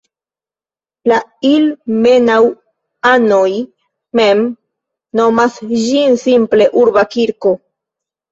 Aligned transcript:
La 1.09 1.17
ilmenau-anoj 1.49 3.51
mem 4.21 4.41
nomas 5.21 5.59
ĝin 5.83 6.17
simple 6.25 6.69
"Urba 6.85 7.05
kirko". 7.17 7.53